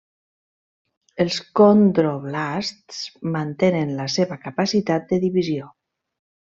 Els 1.25 1.37
condroblasts 1.59 3.05
mantenen 3.37 3.95
la 4.03 4.11
seva 4.19 4.43
capacitat 4.49 5.09
de 5.13 5.23
divisió. 5.29 5.75